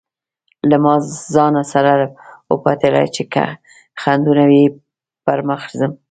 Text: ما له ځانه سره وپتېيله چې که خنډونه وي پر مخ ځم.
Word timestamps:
ما 0.83 0.93
له 1.01 1.09
ځانه 1.33 1.63
سره 1.73 1.91
وپتېيله 2.51 3.03
چې 3.15 3.23
که 3.33 3.43
خنډونه 4.01 4.43
وي 4.49 4.63
پر 5.23 5.39
مخ 5.49 5.61
ځم. 5.79 5.91